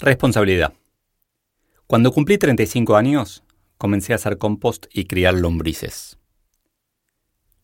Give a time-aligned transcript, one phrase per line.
[0.00, 0.74] Responsabilidad.
[1.88, 3.42] Cuando cumplí 35 años,
[3.78, 6.20] comencé a hacer compost y criar lombrices.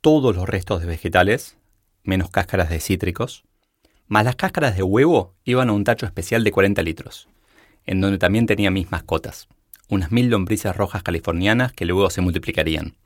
[0.00, 1.56] Todos los restos de vegetales,
[2.02, 3.44] menos cáscaras de cítricos,
[4.08, 7.28] más las cáscaras de huevo iban a un tacho especial de 40 litros,
[7.84, 9.46] en donde también tenía mis mascotas,
[9.88, 12.96] unas mil lombrices rojas californianas que luego se multiplicarían.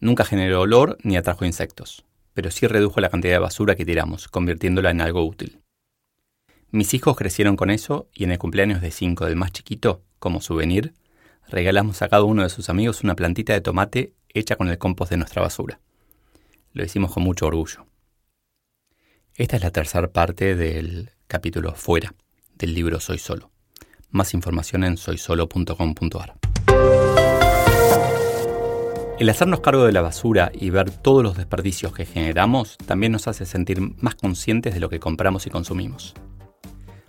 [0.00, 4.26] Nunca generó olor ni atrajo insectos, pero sí redujo la cantidad de basura que tiramos,
[4.26, 5.60] convirtiéndola en algo útil.
[6.70, 10.42] Mis hijos crecieron con eso y en el cumpleaños de 5 del más chiquito, como
[10.42, 10.92] souvenir,
[11.48, 15.10] regalamos a cada uno de sus amigos una plantita de tomate hecha con el compost
[15.10, 15.80] de nuestra basura.
[16.74, 17.86] Lo hicimos con mucho orgullo.
[19.34, 22.12] Esta es la tercera parte del capítulo Fuera
[22.54, 23.50] del libro Soy Solo.
[24.10, 26.34] Más información en soysolo.com.ar.
[29.18, 33.26] El hacernos cargo de la basura y ver todos los desperdicios que generamos también nos
[33.26, 36.14] hace sentir más conscientes de lo que compramos y consumimos.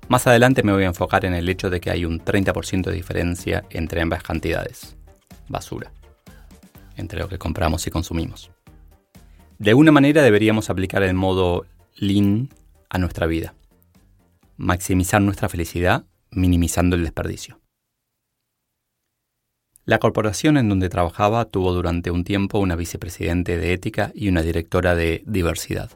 [0.09, 2.93] Más adelante me voy a enfocar en el hecho de que hay un 30% de
[2.93, 4.97] diferencia entre ambas cantidades,
[5.47, 5.91] basura,
[6.97, 8.49] entre lo que compramos y consumimos.
[9.59, 12.49] De alguna manera deberíamos aplicar el modo lean
[12.89, 13.53] a nuestra vida.
[14.57, 17.59] Maximizar nuestra felicidad minimizando el desperdicio.
[19.85, 24.41] La corporación en donde trabajaba tuvo durante un tiempo una vicepresidente de ética y una
[24.41, 25.91] directora de diversidad.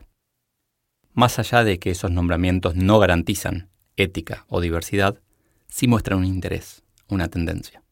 [1.14, 5.22] Más allá de que esos nombramientos no garantizan ética o diversidad,
[5.68, 7.84] sí muestran un interés, una tendencia.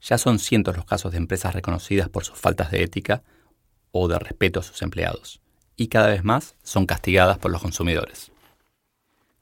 [0.00, 3.22] Ya son cientos los casos de empresas reconocidas por sus faltas de ética
[3.90, 5.40] o de respeto a sus empleados
[5.76, 8.32] y cada vez más son castigadas por los consumidores.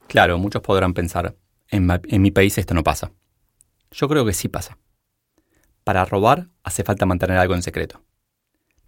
[0.07, 1.35] Claro, muchos podrán pensar,
[1.69, 3.11] en, mi país esto no pasa.
[3.91, 4.77] Yo creo que sí pasa.
[5.83, 8.03] Para robar hace falta mantener algo en secreto.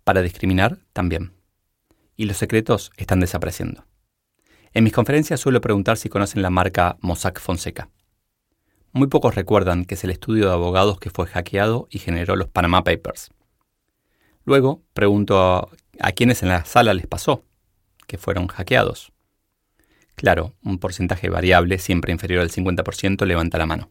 [0.04, 1.34] Para discriminar también.
[2.16, 3.86] Y los secretos están desapareciendo.
[4.78, 7.90] En mis conferencias suelo preguntar si conocen la marca Mossack Fonseca.
[8.92, 12.50] Muy pocos recuerdan que es el estudio de abogados que fue hackeado y generó los
[12.50, 13.32] Panama Papers.
[14.46, 15.68] Luego pregunto a
[16.00, 17.44] a quienes en la sala les pasó
[18.06, 19.12] que fueron hackeados.
[20.14, 23.90] Claro, un porcentaje variable, siempre inferior al 50%, levanta la mano.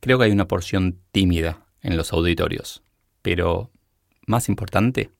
[0.00, 2.82] Creo que hay una porción tímida en los auditorios,
[3.22, 3.70] pero
[4.26, 5.12] más importante,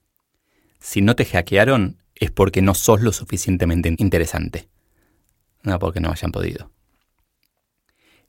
[0.79, 4.69] si no te hackearon es porque no sos lo suficientemente interesante,
[5.63, 6.71] no porque no hayan podido.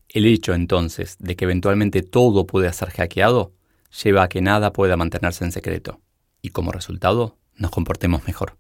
[0.08, 3.54] El hecho entonces de que eventualmente todo pueda ser hackeado
[4.04, 6.02] lleva a que nada pueda mantenerse en secreto,
[6.42, 8.58] y como resultado, nos comportemos mejor.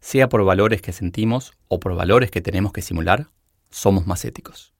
[0.00, 3.28] Sea por valores que sentimos o por valores que tenemos que simular,
[3.70, 4.72] somos más éticos.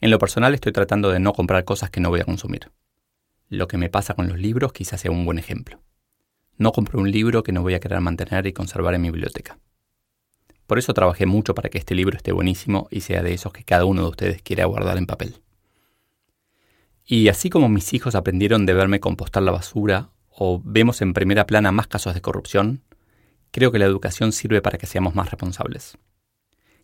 [0.00, 2.70] En lo personal estoy tratando de no comprar cosas que no voy a consumir.
[3.48, 5.83] Lo que me pasa con los libros quizás sea un buen ejemplo.
[6.56, 9.58] No compro un libro que no voy a querer mantener y conservar en mi biblioteca.
[10.66, 13.64] Por eso trabajé mucho para que este libro esté buenísimo y sea de esos que
[13.64, 15.40] cada uno de ustedes quiera guardar en papel.
[17.04, 21.46] Y así como mis hijos aprendieron de verme compostar la basura o vemos en primera
[21.46, 22.82] plana más casos de corrupción,
[23.50, 25.98] creo que la educación sirve para que seamos más responsables.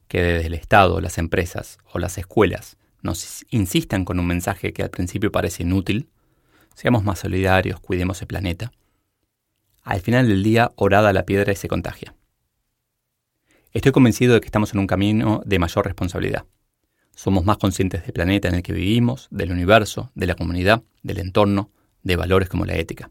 [0.09, 4.83] Que desde el Estado, las empresas o las escuelas nos insistan con un mensaje que
[4.83, 6.09] al principio parece inútil,
[6.75, 8.73] seamos más solidarios, cuidemos el planeta.
[9.91, 12.15] Al final del día, orada la piedra y se contagia.
[13.73, 16.47] Estoy convencido de que estamos en un camino de mayor responsabilidad.
[17.17, 21.19] Somos más conscientes del planeta en el que vivimos, del universo, de la comunidad, del
[21.19, 21.73] entorno,
[22.05, 23.11] de valores como la ética.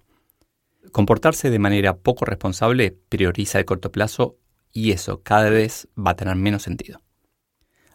[0.94, 4.38] Comportarse de manera poco responsable prioriza el corto plazo
[4.72, 7.02] y eso cada vez va a tener menos sentido.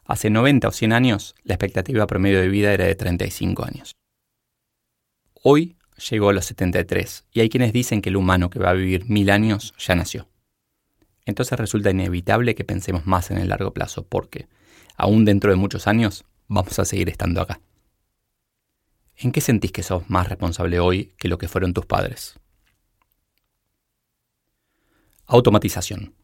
[0.05, 3.97] Hace 90 o 100 años, la expectativa promedio de vida era de 35 años.
[5.43, 5.79] Hoy
[6.11, 9.09] llegó a los 73 y hay quienes dicen que el humano que va a vivir
[9.09, 10.29] mil años ya nació.
[11.27, 14.47] Entonces resulta inevitable que pensemos más en el largo plazo porque,
[14.97, 17.61] aún dentro de muchos años, vamos a seguir estando acá.
[19.17, 22.39] ¿En qué sentís que sos más responsable hoy que lo que fueron tus padres?
[25.27, 26.15] Automatización.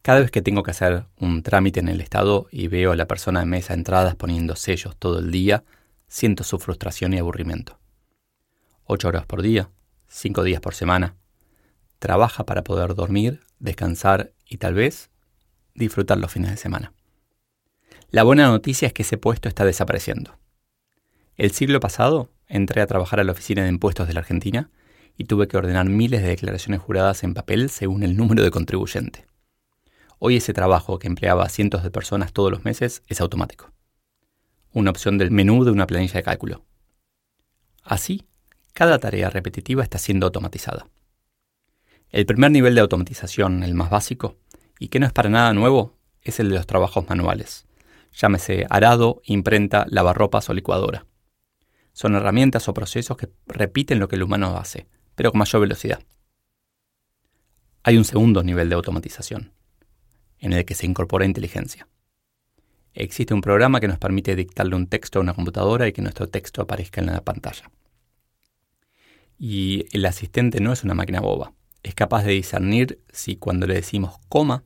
[0.00, 3.06] Cada vez que tengo que hacer un trámite en el Estado y veo a la
[3.06, 5.64] persona de mesa entradas poniendo sellos todo el día,
[6.08, 7.78] siento su frustración y aburrimiento.
[8.94, 9.70] Ocho horas por día,
[10.06, 11.16] cinco días por semana.
[11.98, 15.08] Trabaja para poder dormir, descansar y tal vez
[15.74, 16.92] disfrutar los fines de semana.
[18.10, 20.38] La buena noticia es que ese puesto está desapareciendo.
[21.36, 24.70] El siglo pasado entré a trabajar a la oficina de impuestos de la Argentina
[25.16, 29.24] y tuve que ordenar miles de declaraciones juradas en papel según el número de contribuyente.
[30.18, 33.72] Hoy ese trabajo que empleaba a cientos de personas todos los meses es automático.
[34.70, 36.66] Una opción del menú de una planilla de cálculo.
[37.82, 38.26] Así,
[38.72, 40.88] cada tarea repetitiva está siendo automatizada.
[42.10, 44.36] El primer nivel de automatización, el más básico,
[44.78, 47.66] y que no es para nada nuevo, es el de los trabajos manuales.
[48.12, 51.06] Llámese arado, imprenta, lavarropas o licuadora.
[51.92, 56.02] Son herramientas o procesos que repiten lo que el humano hace, pero con mayor velocidad.
[57.82, 59.52] Hay un segundo nivel de automatización,
[60.38, 61.88] en el que se incorpora inteligencia.
[62.94, 66.28] Existe un programa que nos permite dictarle un texto a una computadora y que nuestro
[66.28, 67.70] texto aparezca en la pantalla.
[69.44, 71.52] Y el asistente no es una máquina boba.
[71.82, 74.62] Es capaz de discernir si cuando le decimos coma,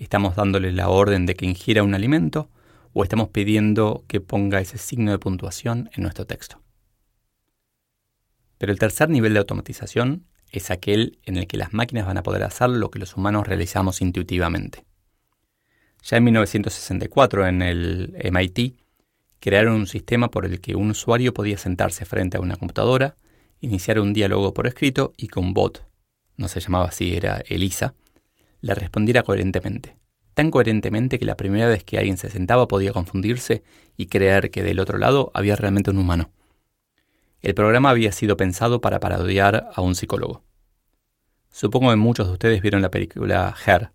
[0.00, 2.50] estamos dándole la orden de que ingiera un alimento
[2.94, 6.60] o estamos pidiendo que ponga ese signo de puntuación en nuestro texto.
[8.58, 12.24] Pero el tercer nivel de automatización es aquel en el que las máquinas van a
[12.24, 14.84] poder hacer lo que los humanos realizamos intuitivamente.
[16.02, 18.80] Ya en 1964 en el MIT
[19.38, 23.16] crearon un sistema por el que un usuario podía sentarse frente a una computadora,
[23.60, 25.86] iniciar un diálogo por escrito y que un bot,
[26.36, 27.94] no se llamaba así, era Elisa,
[28.60, 29.96] le respondiera coherentemente.
[30.34, 33.64] Tan coherentemente que la primera vez que alguien se sentaba podía confundirse
[33.96, 36.30] y creer que del otro lado había realmente un humano.
[37.40, 40.44] El programa había sido pensado para parodiar a un psicólogo.
[41.50, 43.90] Supongo que muchos de ustedes vieron la película Her,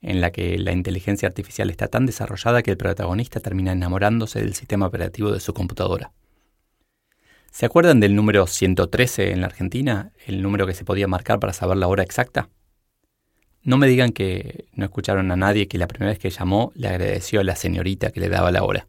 [0.00, 4.54] en la que la inteligencia artificial está tan desarrollada que el protagonista termina enamorándose del
[4.54, 6.12] sistema operativo de su computadora.
[7.50, 11.52] ¿Se acuerdan del número 113 en la Argentina, el número que se podía marcar para
[11.52, 12.48] saber la hora exacta?
[13.62, 16.88] No me digan que no escucharon a nadie que la primera vez que llamó le
[16.88, 18.86] agradeció a la señorita que le daba la hora.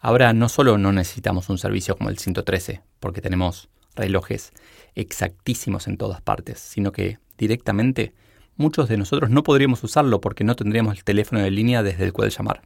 [0.00, 4.52] Ahora no solo no necesitamos un servicio como el 113, porque tenemos relojes
[4.96, 8.14] exactísimos en todas partes, sino que directamente
[8.56, 12.12] muchos de nosotros no podríamos usarlo porque no tendríamos el teléfono de línea desde el
[12.12, 12.62] cual llamar.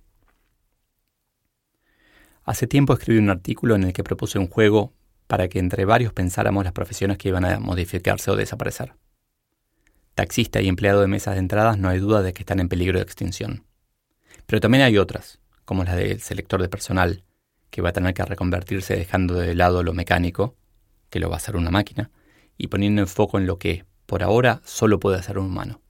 [2.48, 4.94] Hace tiempo escribí un artículo en el que propuse un juego
[5.26, 8.94] para que entre varios pensáramos las profesiones que iban a modificarse o desaparecer.
[10.14, 12.98] Taxista y empleado de mesas de entradas no hay duda de que están en peligro
[12.98, 13.66] de extinción.
[14.46, 17.22] Pero también hay otras, como la del selector de personal,
[17.68, 20.56] que va a tener que reconvertirse dejando de lado lo mecánico,
[21.10, 22.10] que lo va a hacer una máquina,
[22.56, 25.82] y poniendo el foco en lo que, por ahora, solo puede hacer un humano.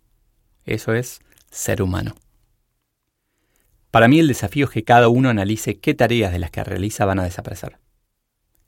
[0.64, 1.20] Eso es
[1.52, 2.16] ser humano.
[3.90, 7.06] Para mí el desafío es que cada uno analice qué tareas de las que realiza
[7.06, 7.78] van a desaparecer.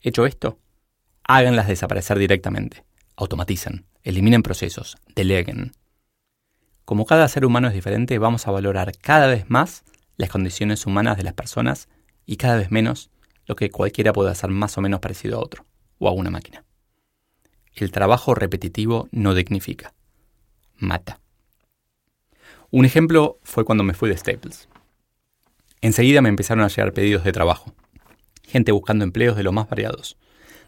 [0.01, 0.57] Hecho esto,
[1.23, 2.83] háganlas desaparecer directamente,
[3.15, 5.73] automaticen, eliminen procesos, deleguen.
[6.85, 9.83] Como cada ser humano es diferente, vamos a valorar cada vez más
[10.17, 11.87] las condiciones humanas de las personas
[12.25, 13.11] y cada vez menos
[13.45, 15.65] lo que cualquiera puede hacer más o menos parecido a otro
[15.99, 16.65] o a una máquina.
[17.75, 19.93] El trabajo repetitivo no dignifica,
[20.77, 21.19] mata.
[22.71, 24.67] Un ejemplo fue cuando me fui de Staples.
[25.81, 27.73] Enseguida me empezaron a llegar pedidos de trabajo,
[28.43, 30.17] gente buscando empleos de los más variados,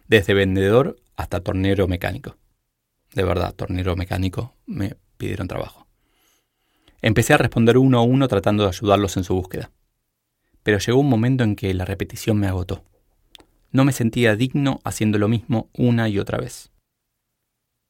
[0.07, 2.37] desde vendedor hasta tornero mecánico.
[3.13, 5.87] De verdad, tornero mecánico me pidieron trabajo.
[7.01, 9.71] Empecé a responder uno a uno tratando de ayudarlos en su búsqueda
[10.63, 12.83] pero llegó un momento en que la repetición me agotó.
[13.71, 16.71] No me sentía digno haciendo lo mismo una y otra vez.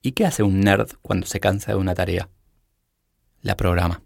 [0.01, 2.29] ¿Y qué hace un nerd cuando se cansa de una tarea?
[3.41, 4.01] La programa.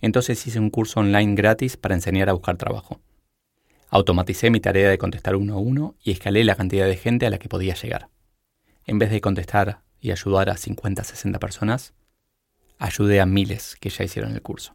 [0.00, 3.00] Entonces hice un curso online gratis para enseñar a buscar trabajo.
[3.90, 7.30] Automaticé mi tarea de contestar uno a uno y escalé la cantidad de gente a
[7.30, 8.08] la que podía llegar.
[8.84, 11.94] En vez de contestar y ayudar a 50, 60 personas,
[12.78, 14.74] ayudé a miles que ya hicieron el curso.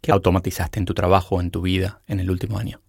[0.00, 2.80] ¿Qué automatizaste en tu trabajo, en tu vida, en el último año?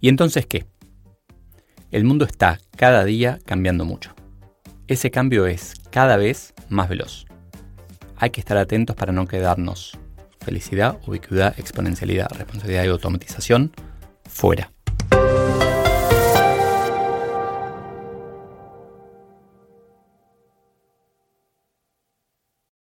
[0.00, 0.66] ¿Y entonces qué?
[1.90, 4.14] El mundo está cada día cambiando mucho.
[4.88, 7.26] Ese cambio es cada vez más veloz.
[8.16, 9.98] Hay que estar atentos para no quedarnos
[10.40, 13.72] felicidad, ubicuidad, exponencialidad, responsabilidad y automatización
[14.28, 14.72] fuera.